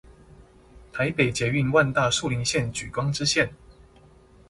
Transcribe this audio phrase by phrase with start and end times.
[0.91, 3.51] 台北捷運萬大樹林線莒光支線